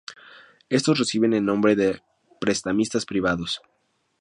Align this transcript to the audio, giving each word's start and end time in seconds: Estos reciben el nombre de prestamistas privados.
Estos 0.69 0.97
reciben 0.97 1.31
el 1.33 1.45
nombre 1.45 1.75
de 1.75 2.01
prestamistas 2.39 3.05
privados. 3.05 3.61